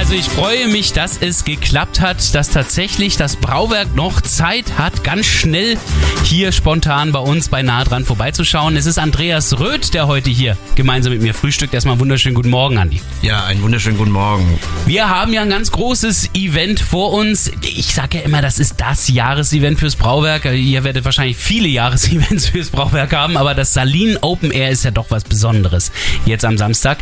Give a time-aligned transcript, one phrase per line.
[0.00, 5.04] Also ich freue mich, dass es geklappt hat, dass tatsächlich das Brauwerk noch Zeit hat,
[5.04, 5.76] ganz schnell
[6.24, 8.76] hier spontan bei uns bei Nahe dran vorbeizuschauen.
[8.76, 11.74] Es ist Andreas Röth, der heute hier gemeinsam mit mir frühstückt.
[11.74, 13.02] Erstmal einen wunderschönen guten Morgen, Andi.
[13.20, 14.58] Ja, einen wunderschönen guten Morgen.
[14.86, 17.52] Wir haben ja ein ganz großes Event vor uns.
[17.60, 20.46] Ich sage ja immer, das ist das Jahresevent fürs Brauwerk.
[20.46, 24.92] Ihr werdet wahrscheinlich viele Jahresevents fürs Brauwerk haben, aber das Salin Open Air ist ja
[24.92, 25.92] doch was Besonderes
[26.24, 26.98] jetzt am Samstag.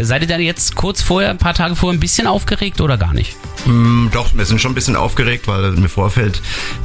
[0.00, 3.14] Seid ihr dann jetzt kurz vorher, ein paar Tage vorher, ein bisschen aufgeregt oder gar
[3.14, 3.36] nicht?
[3.66, 6.40] Mm, doch, wir sind schon ein bisschen aufgeregt, weil im Vorfeld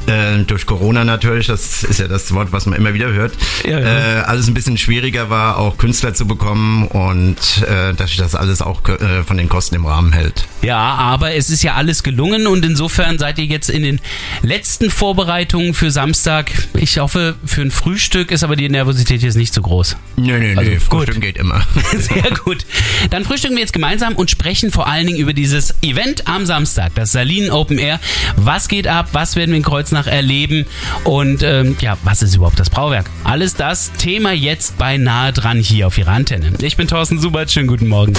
[0.06, 3.32] äh, durch Corona natürlich, das ist ja das Wort, was man immer wieder hört,
[3.64, 4.18] ja, ja.
[4.18, 8.34] Äh, alles ein bisschen schwieriger war, auch Künstler zu bekommen und äh, dass sich das
[8.34, 10.46] alles auch äh, von den Kosten im Rahmen hält.
[10.62, 14.00] Ja, aber es ist ja alles gelungen und insofern seid ihr jetzt in den
[14.42, 16.50] letzten Vorbereitungen für Samstag.
[16.74, 19.96] Ich hoffe, für ein Frühstück ist aber die Nervosität jetzt nicht so groß.
[20.16, 21.22] Nö, nö, also, nö, Frühstück gut.
[21.22, 21.66] geht immer.
[21.98, 22.64] Sehr gut.
[23.10, 26.67] Dann frühstücken wir jetzt gemeinsam und sprechen vor allen Dingen über dieses Event am Samstag,
[26.74, 28.00] das Salinen Open Air.
[28.36, 29.08] Was geht ab?
[29.12, 30.66] Was werden wir in Kreuznach erleben?
[31.04, 33.06] Und ähm, ja, was ist überhaupt das Brauwerk?
[33.24, 36.52] Alles das Thema jetzt bei Nahe dran hier auf Ihrer Antenne.
[36.60, 37.50] Ich bin Thorsten Subert.
[37.50, 38.12] Schönen guten Morgen.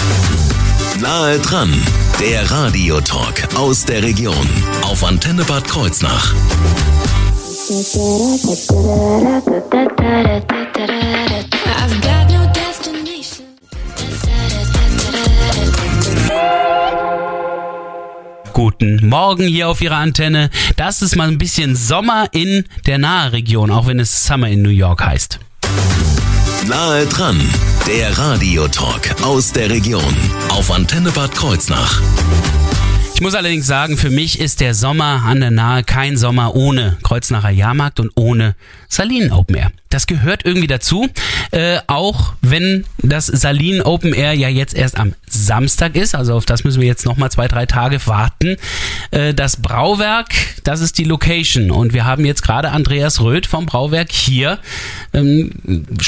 [1.01, 1.73] Nahe dran,
[2.19, 4.47] der Radiotalk aus der Region
[4.81, 6.33] auf Antenne Bad Kreuznach.
[11.81, 12.18] I've got
[18.79, 20.49] Guten Morgen hier auf Ihrer Antenne.
[20.77, 24.69] Das ist mal ein bisschen Sommer in der Nahregion, auch wenn es Summer in New
[24.69, 25.37] York heißt.
[26.65, 27.37] Nahe dran,
[27.85, 30.15] der Radiotalk aus der Region
[30.47, 32.01] auf Antenne Bad Kreuznach.
[33.19, 36.95] Ich muss allerdings sagen, für mich ist der Sommer an der Nahe kein Sommer ohne
[37.03, 38.55] Kreuznacher Jahrmarkt und ohne
[38.87, 39.73] Salinen Open Air.
[39.89, 41.09] Das gehört irgendwie dazu,
[41.51, 46.45] äh, auch wenn das Salinen Open Air ja jetzt erst am Samstag ist, also auf
[46.45, 48.55] das müssen wir jetzt nochmal zwei, drei Tage warten.
[49.11, 50.29] Äh, das Brauwerk,
[50.63, 54.59] das ist die Location und wir haben jetzt gerade Andreas Röth vom Brauwerk hier.
[55.11, 55.51] Ähm,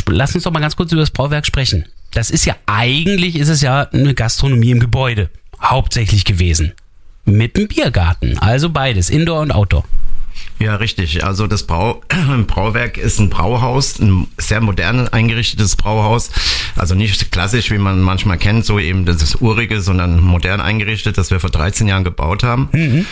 [0.07, 1.83] lass uns doch mal ganz kurz über das Brauwerk sprechen.
[2.13, 5.29] Das ist ja eigentlich, ist es ja eine Gastronomie im Gebäude,
[5.61, 6.71] hauptsächlich gewesen
[7.25, 8.37] mit dem Biergarten.
[8.39, 9.83] Also beides, Indoor und Outdoor.
[10.59, 11.23] Ja, richtig.
[11.23, 12.01] Also das Brau
[12.47, 16.29] Brauwerk ist ein Brauhaus, ein sehr modern eingerichtetes Brauhaus.
[16.75, 21.17] Also nicht klassisch, wie man manchmal kennt, so eben das ist urige, sondern modern eingerichtet,
[21.17, 22.69] das wir vor 13 Jahren gebaut haben.
[22.73, 23.05] Mhm.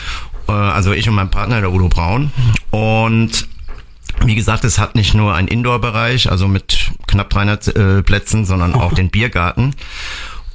[0.47, 2.31] Äh, also ich und mein Partner, der Udo Braun.
[2.70, 3.47] Und
[4.26, 8.76] wie gesagt, es hat nicht nur einen Indoor-Bereich, also mit knapp 300 äh, Plätzen, sondern
[8.76, 9.74] auch den Biergarten.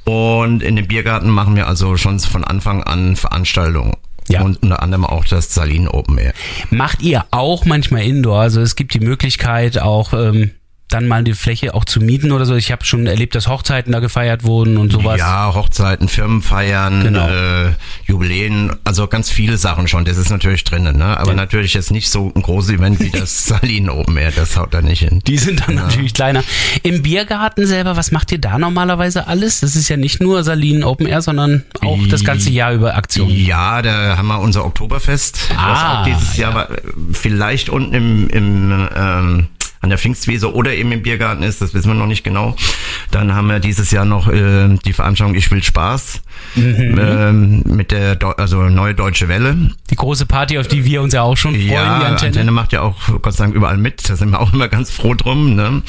[0.05, 3.93] Und in dem Biergarten machen wir also schon von Anfang an Veranstaltungen.
[4.27, 4.41] Ja.
[4.41, 6.33] Und unter anderem auch das Salin Open Air.
[6.71, 8.39] Macht ihr auch manchmal Indoor?
[8.39, 10.51] Also es gibt die Möglichkeit auch ähm,
[10.89, 12.55] dann mal die Fläche auch zu mieten oder so.
[12.55, 15.19] Ich habe schon erlebt, dass Hochzeiten da gefeiert wurden und sowas.
[15.19, 17.27] Ja, Hochzeiten, Firmenfeiern, genau.
[17.27, 17.73] äh,
[18.05, 20.05] Jubiläen, also ganz viele Sachen schon.
[20.05, 21.19] Das ist natürlich drinnen, ne?
[21.19, 21.35] aber ja.
[21.35, 24.31] natürlich jetzt nicht so ein großes Event wie das Salin oben Air.
[24.35, 25.21] Das haut da nicht hin.
[25.25, 25.83] Die sind dann ja.
[25.83, 26.43] natürlich kleiner.
[26.83, 29.61] Im Biergarten selber, was macht ihr da normalerweise alles?
[29.61, 33.35] Das ist ja nicht nur Salin Open Air, sondern auch das ganze Jahr über Aktionen.
[33.35, 36.77] Ja, da haben wir unser Oktoberfest, ah, was auch dieses Jahr ja.
[37.11, 39.47] vielleicht unten im, im ähm,
[39.85, 42.55] an der Pfingstwiese oder eben im Biergarten ist, das wissen wir noch nicht genau.
[43.11, 46.21] Dann haben wir dieses Jahr noch äh, die Veranstaltung Ich will Spaß
[46.55, 46.99] mhm.
[46.99, 49.71] ähm, mit der Do also Neue Deutsche Welle.
[49.91, 51.69] Die große Party, auf die wir uns ja auch schon freuen.
[51.69, 52.31] Ja, die Antenne.
[52.31, 54.09] Antenne macht ja auch Gott sei Dank überall mit.
[54.09, 55.55] Da sind wir auch immer ganz froh drum.
[55.55, 55.83] Ne?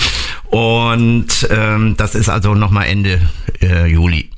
[0.50, 3.20] Und ähm, das ist also nochmal Ende
[3.62, 4.30] äh, Juli.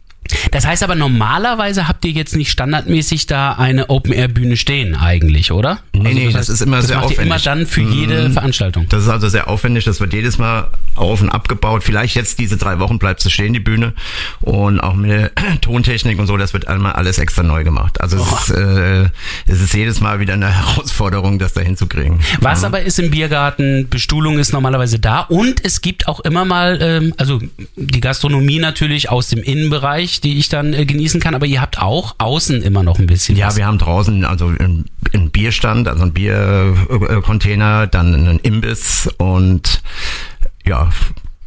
[0.51, 5.79] Das heißt aber normalerweise habt ihr jetzt nicht standardmäßig da eine Open-Air-Bühne stehen eigentlich, oder?
[5.93, 7.27] Nee, also, nee, das, heißt, ist immer sehr aufwendig.
[7.27, 8.33] immer dann für jede mhm.
[8.33, 8.87] Veranstaltung.
[8.89, 11.83] Das ist also sehr aufwendig, das wird jedes Mal auf und abgebaut.
[11.85, 13.95] Vielleicht jetzt diese drei Wochen bleibt es stehen, die Bühne.
[14.41, 18.01] Und auch mit der Tontechnik und so, das wird einmal alles extra neu gemacht.
[18.01, 19.09] Also es ist, äh,
[19.47, 22.21] es ist, jedes Mal wieder eine Herausforderung, das da hinzukriegen.
[22.41, 22.67] Was mhm.
[22.67, 27.15] aber ist im Biergarten, Bestuhlung ist normalerweise da und es gibt auch immer mal, ähm,
[27.17, 27.41] also
[27.77, 31.79] die Gastronomie natürlich aus dem Innenbereich, die ich dann äh, genießen kann, aber ihr habt
[31.79, 33.37] auch außen immer noch ein bisschen.
[33.37, 33.57] Ja, was.
[33.57, 39.83] wir haben draußen also einen Bierstand, also einen Biercontainer, dann einen Imbiss und
[40.69, 40.91] ja,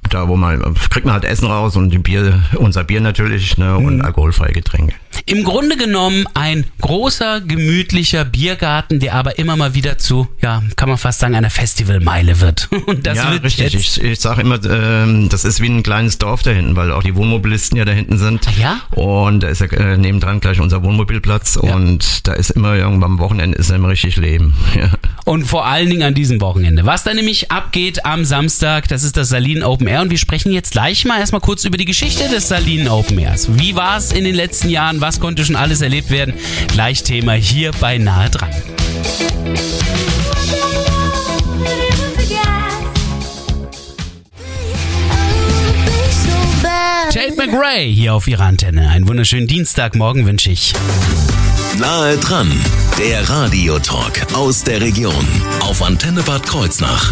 [0.09, 3.77] da wo man kriegt man halt Essen raus und die Bier, unser Bier natürlich ne,
[3.77, 4.05] und mhm.
[4.05, 4.95] alkoholfreie Getränke.
[5.25, 10.89] Im Grunde genommen ein großer, gemütlicher Biergarten, der aber immer mal wieder zu, ja, kann
[10.89, 12.67] man fast sagen, einer Festivalmeile wird.
[12.87, 13.75] Und das ja, wird richtig.
[13.75, 17.03] Ich, ich sage immer, ähm, das ist wie ein kleines Dorf da hinten, weil auch
[17.03, 18.47] die Wohnmobilisten ja da hinten sind.
[18.47, 18.81] Ah, ja?
[18.91, 21.75] Und da ist ja äh, nebendran gleich unser Wohnmobilplatz Ja.
[21.75, 24.53] und da ist immer irgendwann am Wochenende ist immer richtig Leben.
[24.73, 24.89] Ja.
[25.25, 26.85] Und vor allen Dingen an diesem Wochenende.
[26.85, 30.01] Was da nämlich abgeht am Samstag, das ist das Salinen Open Air.
[30.01, 33.47] Und wir sprechen jetzt gleich mal erstmal kurz über die Geschichte des Salinen Open Airs.
[33.59, 35.01] Wie war es in den letzten Jahren?
[35.01, 36.33] Was konnte schon alles erlebt werden?
[36.67, 38.49] Gleich Thema hier bei Nahe dran.
[47.11, 48.87] Tate McRae hier auf ihrer Antenne.
[48.89, 50.73] Einen wunderschönen Dienstagmorgen wünsche ich.
[51.77, 52.49] Nahe dran,
[52.97, 55.27] der Radiotalk aus der Region
[55.59, 57.11] auf Antenne Bad Kreuznach.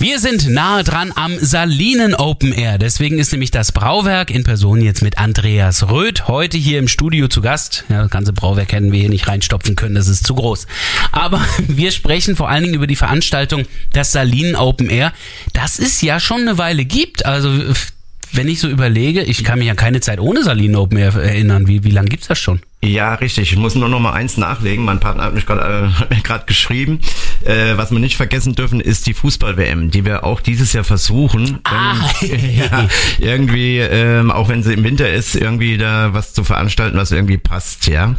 [0.00, 2.78] Wir sind nahe dran am Salinen Open Air.
[2.78, 7.26] Deswegen ist nämlich das Brauwerk in Person jetzt mit Andreas Röth heute hier im Studio
[7.26, 7.84] zu Gast.
[7.88, 10.68] Ja, das ganze Brauwerk hätten wir hier nicht reinstopfen können, das ist zu groß.
[11.10, 15.12] Aber wir sprechen vor allen Dingen über die Veranstaltung das Salinen Open Air,
[15.52, 17.26] das es ja schon eine Weile gibt.
[17.26, 17.50] Also
[18.32, 21.66] wenn ich so überlege, ich kann mich an keine Zeit ohne Salinen Open Air erinnern.
[21.66, 22.60] Wie, wie lange gibt's das schon?
[22.84, 23.50] Ja, richtig.
[23.52, 24.84] Ich muss nur noch mal eins nachlegen.
[24.84, 27.00] Mein Partner hat mich gerade äh, hat mir gerade geschrieben.
[27.44, 31.58] Äh, was wir nicht vergessen dürfen, ist die Fußball-WM, die wir auch dieses Jahr versuchen.
[31.64, 31.94] Ah.
[32.22, 32.88] Ähm, ja,
[33.18, 37.36] irgendwie, ähm, auch wenn sie im Winter ist, irgendwie da was zu veranstalten, was irgendwie
[37.38, 38.14] passt, ja.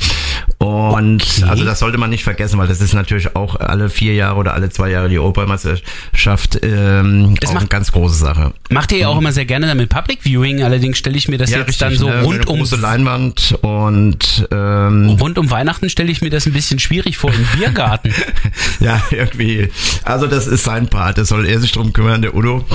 [0.58, 1.44] Und Okay.
[1.50, 4.54] also das sollte man nicht vergessen, weil das ist natürlich auch alle vier Jahre oder
[4.54, 8.54] alle zwei Jahre die Europameisterschaft ähm, Das auch macht- eine ganz große Sache.
[8.70, 11.50] Macht ihr ja auch immer sehr gerne damit Public Viewing, allerdings stelle ich mir das
[11.50, 12.24] jetzt dann so ne?
[12.24, 16.80] rund um große Leinwand und ähm, Rund um Weihnachten stelle ich mir das ein bisschen
[16.80, 18.14] schwierig vor im Biergarten.
[18.80, 19.70] Ja, irgendwie.
[20.06, 21.18] Also das ist sein Part.
[21.18, 22.66] Das soll er sich drum kümmern, der Udo.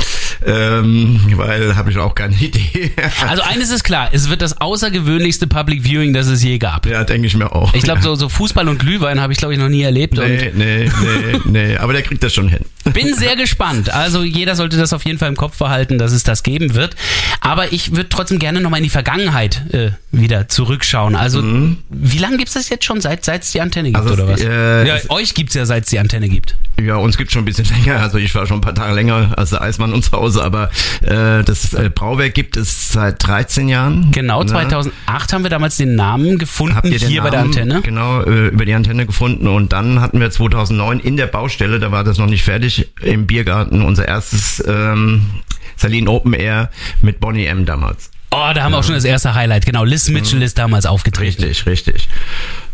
[0.44, 2.92] Ähm, weil habe ich auch keine Idee.
[3.26, 6.84] Also eines ist klar, es wird das außergewöhnlichste Public Viewing, das es je gab.
[6.86, 7.72] ja, denke ich mir auch.
[7.72, 10.14] Ich glaube, so, so Fußball und Glühwein habe ich, glaube ich, noch nie erlebt.
[10.14, 11.76] Nee, nee, nee, nee.
[11.78, 12.60] Aber der kriegt das schon hin.
[12.92, 13.88] Bin sehr gespannt.
[13.92, 16.96] Also jeder sollte das auf jeden Fall im Kopf behalten, dass es das geben wird.
[17.40, 21.16] Aber ich würde trotzdem gerne nochmal in die Vergangenheit äh, wieder zurückschauen.
[21.16, 21.40] Also
[21.90, 23.98] wie lange gibt's das jetzt schon, seit es die Antenne gibt.
[23.98, 24.40] Also, oder was?
[24.40, 26.56] äh, ja, es- euch gibt's ja, seit es die Antenne gibt.
[26.82, 28.00] Ja, uns gibt schon ein bisschen länger.
[28.00, 30.42] Also ich war schon ein paar Tage länger als der Eismann uns zu Hause.
[30.42, 30.70] Aber
[31.02, 34.10] äh, das äh, Brauwerk gibt es seit 13 Jahren.
[34.10, 34.46] Genau, Ne?
[34.50, 37.82] 2008 haben wir damals den Namen gefunden, Habt ihr den hier bei der Namen, Antenne.
[37.82, 39.46] Genau, äh, über die Antenne gefunden.
[39.46, 43.26] Und dann hatten wir 2009 in der Baustelle, da war das noch nicht fertig, im
[43.26, 45.22] Biergarten unser erstes ähm,
[45.76, 46.70] Salin Open Air
[47.02, 48.10] mit Bonnie M damals.
[48.34, 49.64] Oh, da haben wir auch schon das erste Highlight.
[49.64, 51.44] Genau, Liz Mitchell ist damals aufgetreten.
[51.44, 52.08] Richtig, richtig.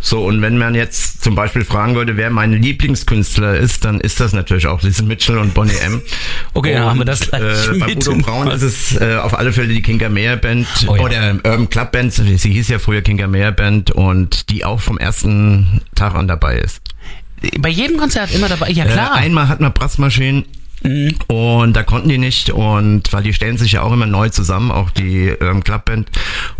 [0.00, 4.20] So, und wenn man jetzt zum Beispiel fragen würde, wer mein Lieblingskünstler ist, dann ist
[4.20, 6.00] das natürlich auch Lisa Mitchell und Bonnie M.
[6.54, 9.38] Okay, dann und, haben wir das gleich äh, Bei Udo Braun ist es äh, auf
[9.38, 11.02] alle Fälle die Kinga Meyer Band Oh ja.
[11.02, 12.12] oder Urban Club Band.
[12.14, 16.56] Sie hieß ja früher Kinga Meyer Band und die auch vom ersten Tag an dabei
[16.56, 16.80] ist.
[17.58, 18.70] Bei jedem Konzert immer dabei.
[18.70, 19.16] Ja, klar.
[19.16, 20.44] Äh, einmal hatten wir Brassmaschinen.
[20.82, 24.70] Und da konnten die nicht und weil die stellen sich ja auch immer neu zusammen,
[24.70, 26.10] auch die ähm, Clubband.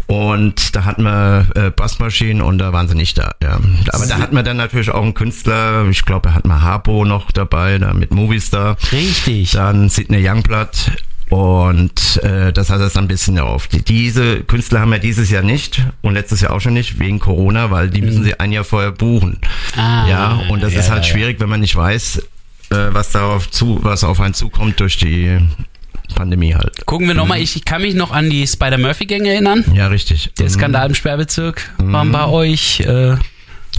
[0.06, 3.34] Und da hatten wir äh, Bassmaschinen und da waren sie nicht da.
[3.42, 3.58] Ja.
[3.92, 7.04] Aber da hatten wir dann natürlich auch einen Künstler, ich glaube, da hatten wir Harpo
[7.04, 8.76] noch dabei, da mit Movistar.
[8.92, 9.52] Richtig.
[9.52, 10.92] Dann Sidney Youngblood.
[11.30, 13.68] Und äh, das hat es dann ein bisschen auf.
[13.68, 17.20] Die, diese Künstler haben wir dieses Jahr nicht und letztes Jahr auch schon nicht, wegen
[17.20, 19.38] Corona, weil die müssen sie ein Jahr vorher buchen.
[19.76, 19.80] Mhm.
[19.80, 22.20] Ah, ja, und das ja, ist halt ja, schwierig, wenn man nicht weiß,
[22.70, 25.38] was darauf zu, was auf einen zukommt durch die
[26.14, 26.86] Pandemie halt.
[26.86, 27.40] Gucken wir nochmal.
[27.40, 29.64] Ich kann mich noch an die Spider-Murphy-Gang erinnern.
[29.74, 30.32] Ja, richtig.
[30.38, 32.80] Der Skandal im Sperrbezirk war bei euch.
[32.80, 33.16] Äh,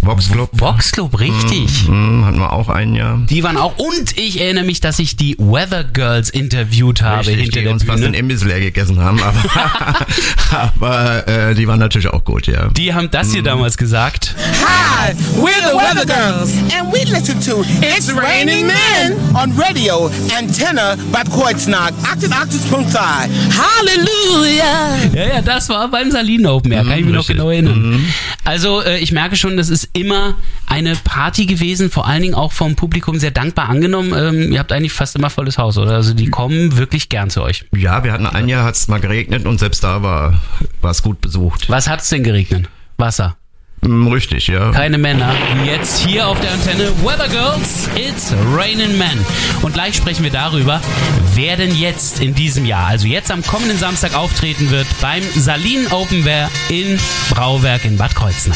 [0.04, 1.86] Vox Club Vox Club, richtig.
[1.86, 3.20] hm, hatten wir auch ein Jahr.
[3.30, 3.78] Die waren auch.
[3.78, 7.74] Und ich erinnere mich, dass ich die Weather Girls interviewt habe Richtig, hinter die der
[7.74, 8.18] uns fast den Bühne.
[8.18, 9.44] Imbiss leer gegessen haben, aber,
[10.80, 12.70] aber äh, die waren natürlich auch gut, ja.
[12.70, 14.36] Die haben das hier damals gesagt.
[14.66, 20.96] Hi, we're the Weather Girls, and we listen to It's Raining Men on radio Antenna
[21.12, 22.98] Bad Kreuznach, 88.5.
[24.02, 24.98] Halleluja!
[25.14, 27.36] Ja, ja, das war beim Salinen Open Air, kann ich mich noch richtig.
[27.36, 28.06] genau erinnern.
[28.44, 30.36] Also äh, ich merke schon, das ist immer
[30.68, 34.14] eine Party gewesen, vor allen Dingen auch vom Publikum sehr dankbar angenommen.
[34.16, 35.96] Ähm, ihr habt eigentlich fast immer volles Haus, oder?
[35.96, 37.66] Also die kommen wirklich gern zu euch.
[37.76, 40.40] Ja, wir hatten ein Jahr, hat es mal geregnet und selbst da war
[40.84, 41.70] es gut besucht.
[41.70, 42.70] Was hat's denn geregnet?
[42.98, 43.36] Wasser.
[43.84, 44.72] Hm, Richtig, ja.
[44.72, 45.34] Keine Männer.
[45.66, 49.26] Jetzt hier auf der Antenne Weather Girls, it's Raining Men.
[49.64, 50.80] Und gleich sprechen wir darüber,
[51.34, 55.92] wer denn jetzt in diesem Jahr, also jetzt am kommenden Samstag auftreten wird beim Salinen
[55.92, 57.00] Open Air in
[57.32, 58.56] Brauwerk in Bad Kreuznach.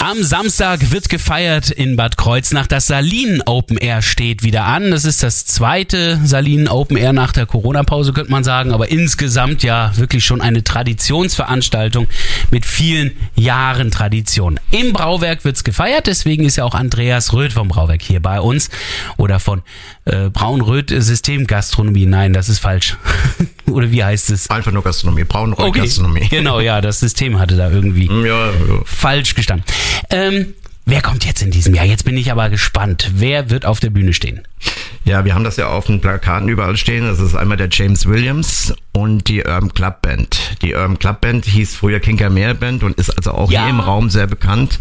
[0.00, 2.68] Am Samstag wird gefeiert in Bad Kreuznach.
[2.68, 4.92] Das Salinen Open Air steht wieder an.
[4.92, 8.72] Das ist das zweite Salinen Open Air nach der Corona-Pause, könnte man sagen.
[8.72, 12.06] Aber insgesamt ja wirklich schon eine Traditionsveranstaltung
[12.52, 14.60] mit vielen Jahren Tradition.
[14.70, 16.06] Im Brauwerk wird's gefeiert.
[16.06, 18.70] Deswegen ist ja auch Andreas Röth vom Brauwerk hier bei uns.
[19.16, 19.62] Oder von
[20.04, 22.06] äh, Braun-Röth Systemgastronomie.
[22.06, 22.96] Nein, das ist falsch.
[23.66, 24.48] Oder wie heißt es?
[24.48, 26.28] Einfach nur Gastronomie, Braun-Röth Gastronomie.
[26.30, 28.52] Genau, ja, das System hatte da irgendwie Ja, ja.
[28.84, 29.64] falsch gestanden.
[30.10, 30.54] Ähm,
[30.86, 31.84] wer kommt jetzt in diesem Jahr?
[31.84, 33.10] Jetzt bin ich aber gespannt.
[33.14, 34.42] Wer wird auf der Bühne stehen?
[35.04, 37.06] Ja, wir haben das ja auf den Plakaten überall stehen.
[37.06, 40.38] Das ist einmal der James Williams und die Urban Club Band.
[40.62, 43.62] Die Urban Club Band hieß früher Kinkermeer Band und ist also auch Ja.
[43.62, 44.78] hier im Raum sehr bekannt.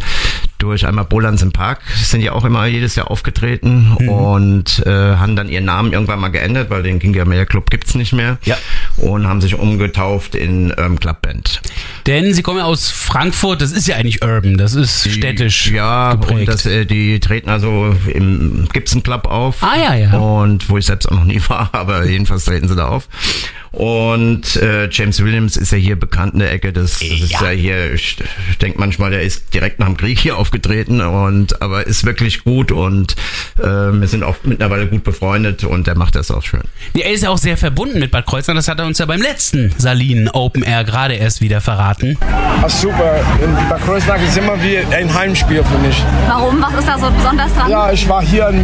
[0.59, 4.09] Durch einmal Bolans im Park sind ja auch immer jedes Jahr aufgetreten Mhm.
[4.09, 8.11] und äh, haben dann ihren Namen irgendwann mal geändert, weil den Kinkermeer Club gibt's nicht
[8.13, 8.37] mehr.
[8.43, 8.57] Ja.
[8.97, 11.61] Und haben sich umgetauft in Urban Club Band.
[12.07, 13.61] Denn sie kommen ja aus Frankfurt.
[13.61, 14.57] Das ist ja eigentlich urban.
[14.57, 16.31] Das ist städtisch Ja, geprägt.
[16.39, 19.61] und das, äh, die treten also im Gibson Club auf.
[19.61, 20.17] Ah, ja, ja.
[20.17, 23.07] Und wo ich selbst auch noch nie war, aber jedenfalls treten sie da auf.
[23.71, 26.73] Und äh, James Williams ist ja hier bekannt in der Ecke.
[26.73, 27.43] Das, das ist Ja.
[27.45, 28.17] ja hier, ich
[28.61, 32.71] denke manchmal, der ist direkt nach dem Krieg hier aufgetreten und aber ist wirklich gut
[32.71, 33.15] und
[33.59, 36.61] äh, wir sind auch mittlerweile gut befreundet und der macht das auch schön.
[36.93, 38.55] Ja, er ist ja auch sehr verbunden mit Bad Kreuznach.
[38.55, 42.17] Das hat er uns ja beim letzten Salinen Open Air gerade erst wieder verraten.
[42.61, 43.19] Ah, super.
[43.43, 46.03] In Bad Kreuznach ist immer wie ein Heimspiel für mich.
[46.27, 46.61] Warum?
[46.61, 47.69] Was ist da so besonders dran?
[47.69, 48.63] Ja, ich war hier im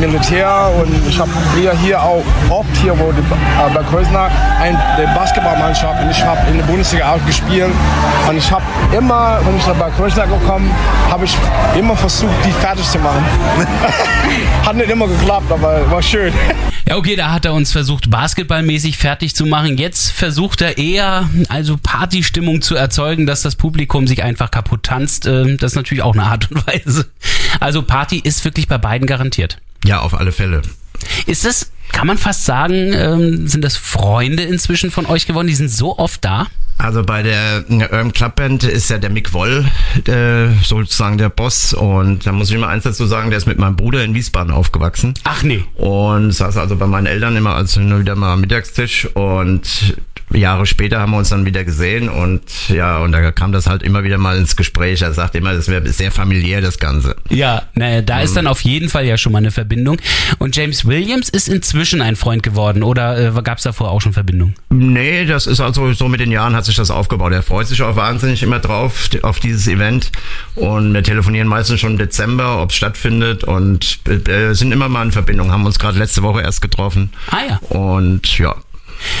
[0.00, 4.30] Militär und ich habe früher hier auch oft hier, wo die, äh, Bad Kreuznach
[4.64, 7.70] ein, die Basketballmannschaft und ich habe in der Bundesliga auch gespielt
[8.28, 8.64] und ich habe
[8.96, 10.70] immer, wenn ich nach Bad Kreuznach gekommen,
[11.10, 11.36] habe ich
[11.78, 13.22] immer versucht, die fertig zu machen.
[14.64, 16.32] Hat nicht immer geklappt, aber war schön.
[16.88, 19.78] Ja, okay, da hat er uns versucht, basketballmäßig fertig zu machen.
[19.78, 25.26] Jetzt versucht er eher, also Partystimmung zu erzeugen, dass das Publikum sich einfach kaputt tanzt.
[25.26, 27.06] Ähm, Das ist natürlich auch eine Art und Weise.
[27.60, 29.58] Also Party ist wirklich bei beiden garantiert.
[29.84, 30.60] Ja, auf alle Fälle.
[31.26, 35.46] Ist das, kann man fast sagen, ähm, sind das Freunde inzwischen von euch geworden?
[35.46, 36.46] Die sind so oft da?
[36.76, 39.64] Also bei der Urban Club Band ist ja der Mick Woll
[40.06, 43.58] äh, sozusagen der Boss und da muss ich immer eins dazu sagen, der ist mit
[43.58, 45.64] meinem Bruder in Wiesbaden aufgewachsen Ach nee.
[45.76, 49.96] und saß also bei meinen Eltern immer als wieder mal am Mittagstisch und
[50.32, 53.82] Jahre später haben wir uns dann wieder gesehen und ja, und da kam das halt
[53.82, 55.02] immer wieder mal ins Gespräch.
[55.02, 57.16] Er sagt immer, das wäre sehr familiär, das Ganze.
[57.28, 59.98] Ja, naja, da ist dann auf jeden Fall ja schon mal eine Verbindung.
[60.38, 64.12] Und James Williams ist inzwischen ein Freund geworden oder äh, gab es davor auch schon
[64.12, 64.54] Verbindung?
[64.70, 67.32] Nee, das ist also so mit den Jahren hat sich das aufgebaut.
[67.32, 70.10] Er freut sich auch wahnsinnig immer drauf, auf dieses Event.
[70.54, 75.04] Und wir telefonieren meistens schon im Dezember, ob es stattfindet und äh, sind immer mal
[75.04, 75.52] in Verbindung.
[75.52, 77.10] Haben uns gerade letzte Woche erst getroffen.
[77.30, 77.56] Ah ja.
[77.68, 78.56] Und ja,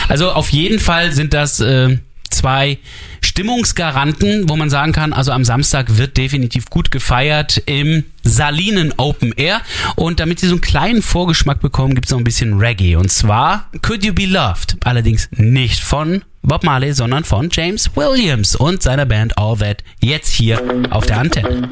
[0.08, 1.98] Also auf jeden Fall sind das äh,
[2.30, 2.78] zwei
[3.20, 9.32] Stimmungsgaranten, wo man sagen kann, also am Samstag wird definitiv gut gefeiert im Salinen Open
[9.32, 9.60] Air.
[9.96, 12.96] Und damit Sie so einen kleinen Vorgeschmack bekommen, gibt es noch ein bisschen Reggae.
[12.96, 14.76] Und zwar Could You Be Loved?
[14.84, 20.34] Allerdings nicht von Bob Marley, sondern von James Williams und seiner Band All That jetzt
[20.34, 20.60] hier
[20.90, 21.68] auf der Antenne.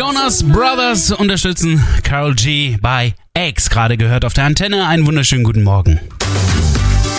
[0.00, 4.86] Jonas Brothers unterstützen Carol G bei X, gerade gehört auf der Antenne.
[4.86, 6.00] Einen wunderschönen guten Morgen.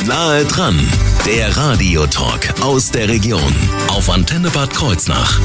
[0.08, 0.80] Nahe dran,
[1.24, 3.54] der Radiotalk aus der Region
[3.90, 5.40] auf Antenne Bad Kreuznach.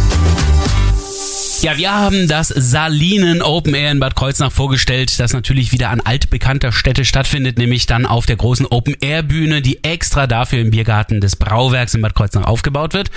[1.63, 6.01] Ja, wir haben das Salinen Open Air in Bad Kreuznach vorgestellt, das natürlich wieder an
[6.01, 10.71] altbekannter Stätte stattfindet, nämlich dann auf der großen Open Air Bühne, die extra dafür im
[10.71, 13.11] Biergarten des Brauwerks in Bad Kreuznach aufgebaut wird.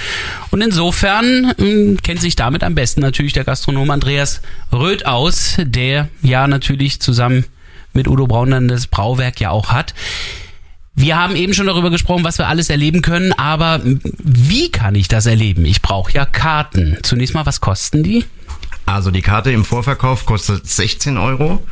[0.51, 4.41] Und insofern ähm, kennt sich damit am besten natürlich der Gastronom Andreas
[4.71, 7.45] Röth aus, der ja natürlich zusammen
[7.93, 9.93] mit Udo Braun dann das Brauwerk ja auch hat.
[10.99, 15.07] Wir haben eben schon darüber gesprochen, was wir alles erleben können, aber wie kann ich
[15.07, 15.63] das erleben?
[15.63, 16.97] Ich brauche ja Karten.
[17.03, 18.25] Zunächst mal, was kosten die?
[18.85, 21.63] Also die Karte im Vorverkauf kostet 16 Euro.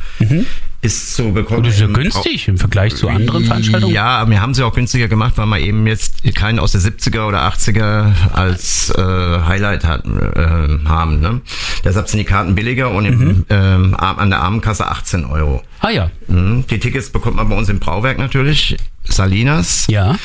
[0.80, 1.64] Ist zu bekommen.
[1.64, 3.92] Das ist ja günstig im Vergleich zu anderen Veranstaltungen.
[3.92, 7.26] Ja, wir haben sie auch günstiger gemacht, weil wir eben jetzt keinen aus der 70er
[7.26, 11.18] oder 80er als äh, Highlight hatten, äh, haben.
[11.20, 11.40] Ne?
[11.84, 13.44] Deshalb sind die Karten billiger und im, Mhm.
[13.50, 15.62] ähm, an der Abendkasse 18 Euro.
[15.80, 16.64] Ah ja, Mhm.
[16.70, 20.16] Die Tickets bekommt man bei uns im Brauwerk natürlich, Salinas, ja.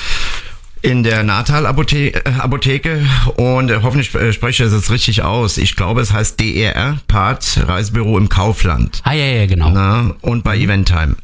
[0.83, 3.03] In der Natal-Apotheke Apotheke
[3.37, 5.57] und äh, hoffentlich äh, spreche ich das jetzt richtig aus.
[5.57, 9.01] Ich glaube, es heißt DER, Part Reisebüro im Kaufland.
[9.03, 9.69] Ah ja, ja, genau.
[9.69, 11.15] Na, und bei Eventtime.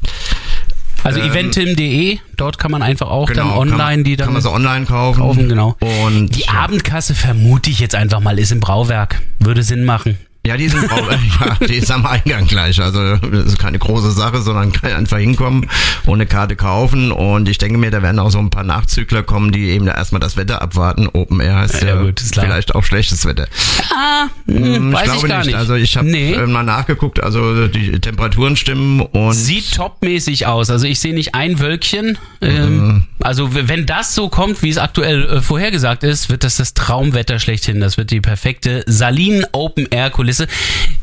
[1.03, 4.33] Also Ähm, eventim.de, dort kann man einfach auch dann Genau, online kann, die dann kann
[4.33, 5.19] man so online kaufen.
[5.21, 5.75] kaufen, genau.
[6.05, 9.21] Und die Abendkasse vermute ich jetzt einfach mal ist im Brauwerk.
[9.39, 10.17] Würde Sinn machen.
[10.47, 12.81] Ja, die sind auch, ja, die ist am Eingang gleich.
[12.81, 15.69] Also das ist keine große Sache, sondern kann einfach hinkommen
[16.05, 17.11] und eine Karte kaufen.
[17.11, 19.93] Und ich denke mir, da werden auch so ein paar Nachzügler kommen, die eben da
[19.95, 21.07] erstmal das Wetter abwarten.
[21.11, 22.45] Open Air heißt Ja, ja, gut, ist klar.
[22.45, 23.47] vielleicht auch schlechtes Wetter.
[23.93, 25.55] Ah, Hm, weiß ich, glaube gar nicht.
[25.55, 26.33] Also ich habe nee.
[26.33, 30.69] äh, mal nachgeguckt, also die Temperaturen stimmen und Sieht topmäßig aus.
[30.69, 32.17] Also ich sehe nicht ein Wölkchen.
[32.41, 32.47] Mhm.
[32.47, 36.73] Ähm, also wenn das so kommt, wie es aktuell äh, vorhergesagt ist, wird das das
[36.73, 37.79] Traumwetter schlechthin.
[37.79, 40.47] Das wird die perfekte Salinen Open Air Kulisse.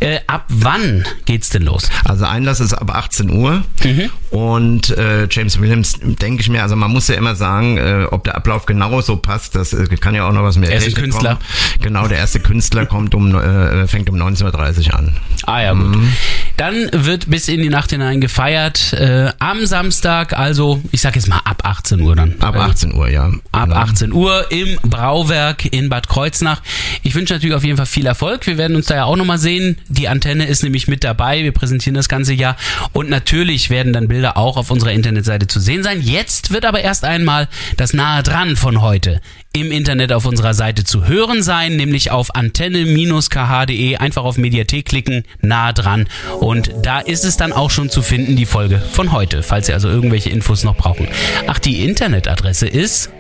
[0.01, 1.89] Äh, ab wann geht's denn los?
[2.05, 4.11] Also Einlass ist ab 18 Uhr Mhm.
[4.37, 8.25] Und äh, James Williams, denke ich mir, also man muss ja immer sagen, äh, ob
[8.25, 10.81] der Ablauf genau so passt, das äh, kann ja auch noch was mehr Er ein
[10.83, 11.37] Technik Künstler.
[11.37, 11.45] kommen.
[11.81, 15.17] Genau, der erste Künstler kommt um, äh, fängt um 19.30 Uhr an.
[15.47, 15.97] Ah ja, gut.
[15.97, 16.13] Mhm.
[16.59, 18.93] Dann wird bis in die Nacht hinein gefeiert.
[18.93, 22.35] Äh, am Samstag, also ich sag jetzt mal ab 18 Uhr dann.
[22.41, 23.31] Ab Äh, 18 Uhr, ja.
[23.53, 23.77] Ab Genau.
[23.77, 26.61] 18 Uhr im Brauwerk in Bad Kreuznach.
[27.03, 28.47] Ich wünsche natürlich auf jeden Fall viel Erfolg.
[28.47, 29.79] Wir werden uns da ja auch nochmal sehen.
[29.89, 31.43] Die Antenne ist nämlich mit dabei.
[31.43, 32.57] Wir präsentieren das ganze Jahr.
[32.93, 36.01] Und natürlich werden dann Bilder auch auf unserer Internetseite zu sehen sein.
[36.03, 39.21] Jetzt wird aber erst einmal das Nahe dran von heute
[39.53, 43.97] im Internet auf unserer Seite zu hören sein, nämlich auf antenne-kh.de.
[43.97, 46.09] Einfach auf Mediathek klicken, nahe dran.
[46.41, 49.73] Und da ist es dann auch schon zu finden, die Folge von heute, falls Sie
[49.73, 51.09] also irgendwelche Infos noch brauchen.
[51.47, 53.11] Ach, die Internetadresse ist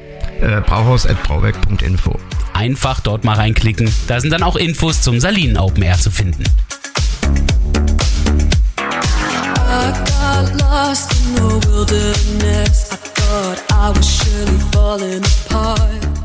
[0.42, 2.18] Äh, Brauhaus.brauwerk.info.
[2.52, 3.90] einfach dort mal reinklicken.
[4.06, 6.44] Da sind dann auch Infos zum Salinen Open Air zu finden.
[10.36, 12.92] got lost in the wilderness.
[12.92, 16.15] I thought I was surely falling apart.